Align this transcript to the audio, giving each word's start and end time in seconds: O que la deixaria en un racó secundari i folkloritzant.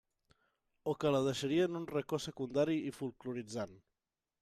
O 0.93 0.95
que 1.03 1.11
la 1.17 1.21
deixaria 1.29 1.69
en 1.71 1.79
un 1.83 1.87
racó 1.93 2.23
secundari 2.27 2.83
i 2.91 2.99
folkloritzant. 3.01 3.83